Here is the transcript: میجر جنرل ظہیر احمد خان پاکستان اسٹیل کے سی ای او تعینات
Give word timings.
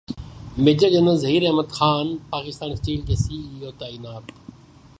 میجر 0.63 0.89
جنرل 0.89 1.17
ظہیر 1.17 1.43
احمد 1.47 1.69
خان 1.77 2.07
پاکستان 2.29 2.71
اسٹیل 2.71 3.01
کے 3.07 3.15
سی 3.15 3.37
ای 3.49 3.65
او 3.65 3.71
تعینات 3.79 4.23